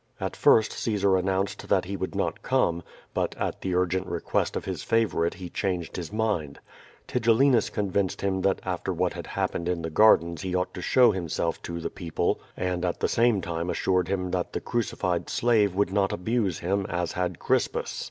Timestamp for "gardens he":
9.91-10.55